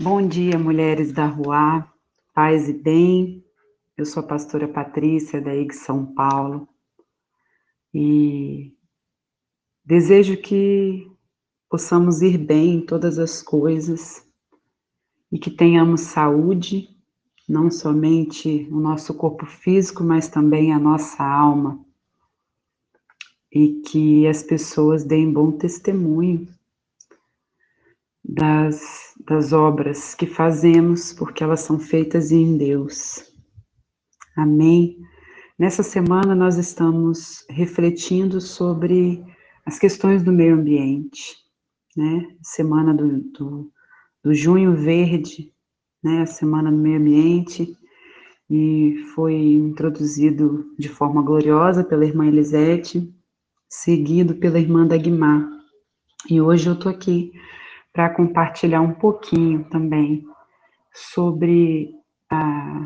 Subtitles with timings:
[0.00, 1.86] Bom dia, mulheres da Rua,
[2.32, 3.44] paz e bem.
[3.94, 6.66] Eu sou a pastora Patrícia, da IG São Paulo,
[7.92, 8.74] e
[9.84, 11.06] desejo que
[11.68, 14.26] possamos ir bem em todas as coisas
[15.30, 16.88] e que tenhamos saúde,
[17.46, 21.84] não somente o nosso corpo físico, mas também a nossa alma,
[23.52, 26.48] e que as pessoas deem bom testemunho
[28.24, 33.24] das, das obras que fazemos, porque elas são feitas em Deus.
[34.36, 34.98] Amém?
[35.58, 39.22] Nessa semana nós estamos refletindo sobre
[39.66, 41.36] as questões do meio ambiente,
[41.96, 42.26] né?
[42.42, 43.72] Semana do, do,
[44.24, 45.52] do Junho Verde,
[46.02, 46.22] né?
[46.22, 47.76] A Semana do Meio Ambiente,
[48.50, 53.14] e foi introduzido de forma gloriosa pela irmã Elisete,
[53.68, 55.48] seguido pela irmã Dagmar.
[56.28, 57.32] E hoje eu tô aqui
[57.92, 60.24] para compartilhar um pouquinho também
[60.92, 61.94] sobre
[62.30, 62.82] a,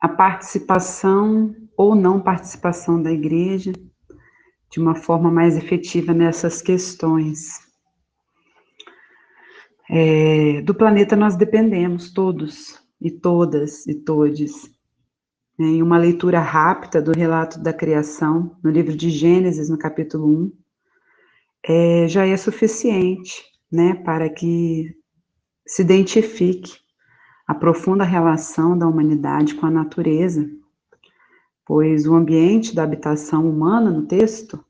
[0.00, 3.72] a participação ou não participação da igreja
[4.70, 7.60] de uma forma mais efetiva nessas questões.
[9.88, 14.72] É, do planeta nós dependemos, todos e todas e todes.
[15.56, 20.52] Em uma leitura rápida do relato da criação, no livro de Gênesis, no capítulo 1,
[21.66, 24.96] é, já é suficiente né, para que
[25.66, 26.78] se identifique
[27.46, 30.48] a profunda relação da humanidade com a natureza,
[31.66, 34.64] pois o ambiente da habitação humana no texto,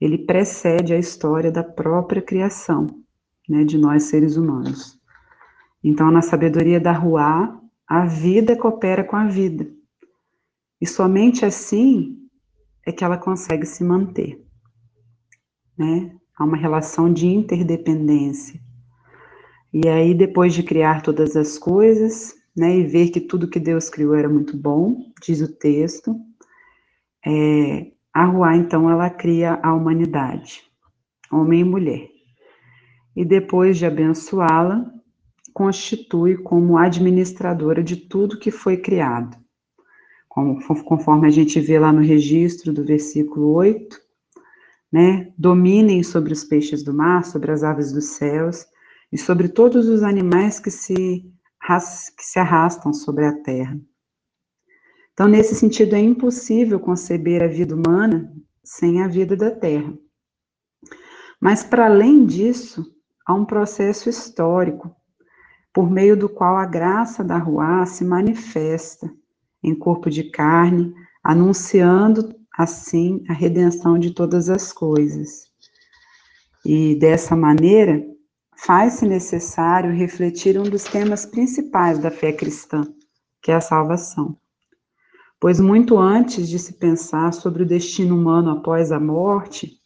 [0.00, 2.86] ele precede a história da própria criação,
[3.48, 4.96] né, de nós seres humanos.
[5.82, 9.68] Então, na sabedoria da Ruá, a vida coopera com a vida.
[10.80, 12.16] E somente assim
[12.84, 14.44] é que ela consegue se manter,
[15.76, 16.16] né?
[16.36, 18.60] Há uma relação de interdependência.
[19.72, 23.90] E aí, depois de criar todas as coisas, né, e ver que tudo que Deus
[23.90, 26.16] criou era muito bom, diz o texto,
[27.24, 30.62] é, a Ruá, então, ela cria a humanidade,
[31.30, 32.08] homem e mulher.
[33.14, 34.90] E depois de abençoá-la,
[35.52, 39.36] constitui como administradora de tudo que foi criado.
[40.28, 43.98] Como, conforme a gente vê lá no registro do versículo 8,
[44.92, 48.64] né, dominem sobre os peixes do mar, sobre as aves dos céus
[49.12, 51.24] e sobre todos os animais que se,
[52.16, 53.78] que se arrastam sobre a terra.
[55.12, 58.32] Então, nesse sentido, é impossível conceber a vida humana
[58.62, 59.96] sem a vida da terra.
[61.40, 62.84] Mas, para além disso,
[63.26, 64.94] há um processo histórico,
[65.72, 69.10] por meio do qual a graça da Ruá se manifesta
[69.62, 75.46] em corpo de carne, anunciando assim a redenção de todas as coisas.
[76.64, 78.04] E dessa maneira,
[78.56, 82.82] faz-se necessário refletir um dos temas principais da fé cristã,
[83.42, 84.36] que é a salvação.
[85.38, 89.78] Pois muito antes de se pensar sobre o destino humano após a morte,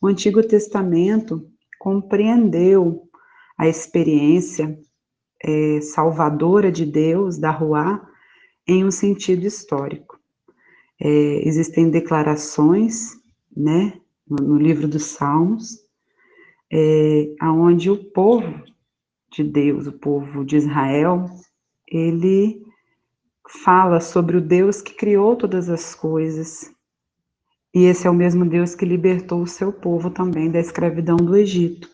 [0.00, 1.46] o Antigo Testamento
[1.78, 3.08] compreendeu
[3.56, 4.78] a experiência
[5.42, 8.02] é, salvadora de Deus, da Ruá,
[8.66, 10.18] em um sentido histórico.
[11.06, 13.10] É, existem declarações,
[13.54, 15.78] né, no, no livro dos Salmos,
[16.72, 18.64] é, aonde o povo
[19.30, 21.26] de Deus, o povo de Israel,
[21.86, 22.64] ele
[23.46, 26.72] fala sobre o Deus que criou todas as coisas.
[27.74, 31.36] E esse é o mesmo Deus que libertou o seu povo também da escravidão do
[31.36, 31.86] Egito.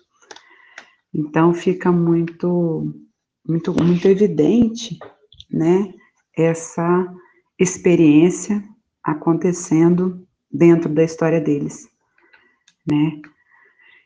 [1.12, 2.94] Então fica muito
[3.44, 4.96] muito muito evidente,
[5.50, 5.92] né,
[6.36, 7.12] essa
[7.58, 8.62] experiência
[9.02, 11.88] acontecendo dentro da história deles,
[12.86, 13.20] né?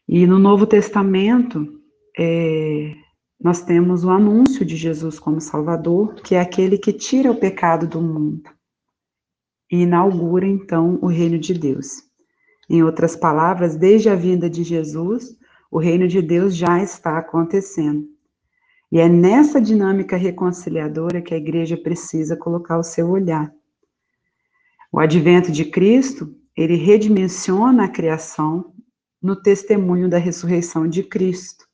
[0.06, 1.80] E no Novo Testamento,
[2.18, 2.94] é,
[3.40, 7.86] nós temos o anúncio de Jesus como Salvador, que é aquele que tira o pecado
[7.86, 8.50] do mundo
[9.70, 12.02] e inaugura então o reino de Deus.
[12.68, 15.36] Em outras palavras, desde a vinda de Jesus,
[15.70, 18.06] o reino de Deus já está acontecendo.
[18.92, 23.52] E é nessa dinâmica reconciliadora que a igreja precisa colocar o seu olhar.
[24.94, 28.72] O advento de Cristo, ele redimensiona a criação
[29.20, 31.64] no testemunho da ressurreição de Cristo.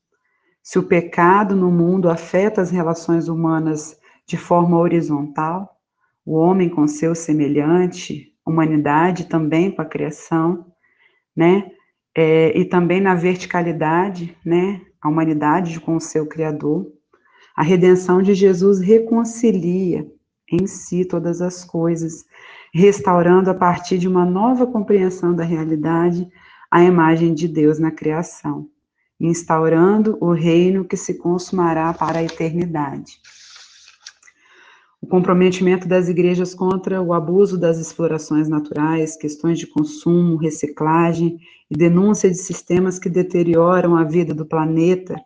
[0.63, 3.95] Se o pecado no mundo afeta as relações humanas
[4.27, 5.69] de forma horizontal,
[6.25, 10.73] o homem com seu semelhante, humanidade também com a criação,
[11.37, 11.71] né?
[12.17, 14.81] É, e também na verticalidade, né?
[14.99, 16.91] A humanidade com o seu Criador.
[17.55, 20.11] A redenção de Jesus reconcilia
[20.51, 22.25] em si todas as coisas,
[22.73, 26.29] restaurando a partir de uma nova compreensão da realidade
[26.71, 28.69] a imagem de Deus na criação.
[29.23, 33.21] instaurando o reino que se consumará para a eternidade.
[34.99, 41.39] O comprometimento das igrejas contra o abuso das explorações naturais, questões de consumo, reciclagem
[41.71, 45.17] e denúncia de sistemas que deterioram a vida do planeta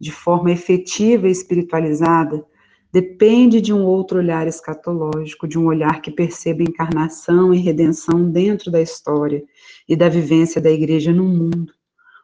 [0.00, 2.44] de forma efetiva e espiritualizada
[2.94, 8.70] depende de um outro olhar escatológico, de um olhar que perceba encarnação e redenção dentro
[8.70, 9.42] da história
[9.88, 11.72] e da vivência da igreja no mundo.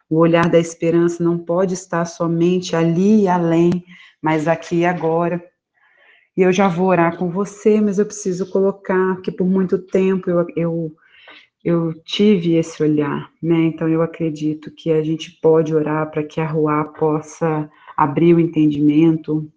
[0.08, 3.82] O olhar da esperança não pode estar somente ali e além,
[4.22, 5.42] mas aqui e agora.
[6.36, 10.30] E eu já vou orar com você, mas eu preciso colocar que por muito tempo
[10.30, 10.94] eu, eu,
[11.64, 13.56] eu tive esse olhar, né?
[13.64, 18.40] Então eu acredito que a gente pode orar para que a Rua possa abrir o
[18.40, 19.50] entendimento,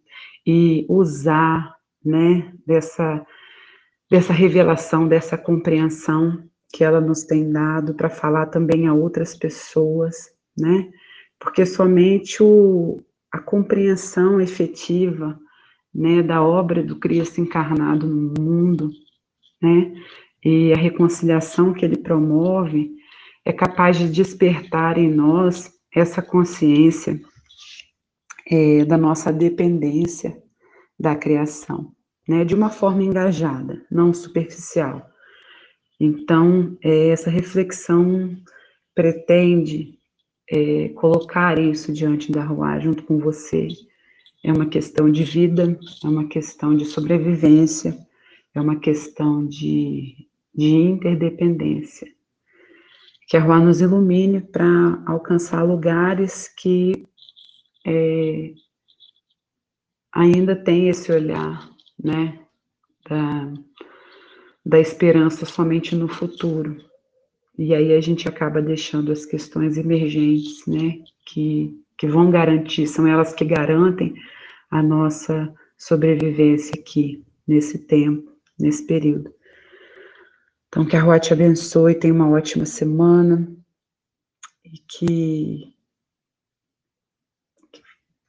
[0.46, 3.26] e usar, né, dessa,
[4.10, 6.44] dessa revelação, dessa compreensão
[6.74, 10.90] que ela nos tem dado para falar também a outras pessoas, né,
[11.40, 13.02] porque somente o,
[13.32, 15.40] a compreensão efetiva,
[15.94, 18.92] né, da obra do Cristo encarnado no mundo,
[19.62, 19.94] né,
[20.44, 22.92] e a reconciliação que ele promove
[23.46, 27.20] é capaz de despertar em nós essa consciência
[28.54, 30.40] é, da nossa dependência
[31.00, 31.92] da criação,
[32.28, 35.10] né, de uma forma engajada, não superficial.
[36.00, 38.38] Então, é, essa reflexão
[38.94, 39.98] pretende
[40.52, 43.70] é, colocar isso diante da rua, junto com você.
[44.44, 47.98] É uma questão de vida, é uma questão de sobrevivência,
[48.54, 52.08] é uma questão de, de interdependência.
[53.28, 57.08] Que a rua nos ilumine para alcançar lugares que
[57.86, 58.54] é,
[60.14, 61.70] ainda tem esse olhar,
[62.02, 62.40] né,
[63.10, 63.54] da,
[64.66, 66.78] da esperança somente no futuro.
[67.58, 73.08] E aí a gente acaba deixando as questões emergentes, né, que, que vão garantir, são
[73.08, 74.16] elas que garantem
[74.70, 79.34] a nossa sobrevivência aqui, nesse tempo, nesse período.
[80.68, 83.48] Então, que a Rua te abençoe, tenha uma ótima semana
[84.66, 85.73] e que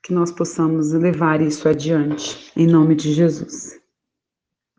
[0.05, 3.84] que nós possamos levar isso adiante, em nome de Jesus.